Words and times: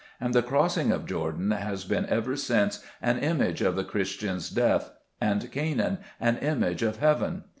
And 0.19 0.33
the 0.33 0.41
crossing 0.41 0.91
of 0.91 1.05
Jordan 1.05 1.51
has 1.51 1.85
been 1.85 2.07
ever 2.07 2.35
since 2.35 2.83
an 3.03 3.19
image 3.19 3.61
of 3.61 3.75
the 3.75 3.83
Christian's 3.83 4.49
death, 4.49 4.89
and 5.21 5.51
Canaan 5.51 5.99
an 6.19 6.37
image 6.39 6.81
of 6.81 6.97
heaven. 6.97 7.43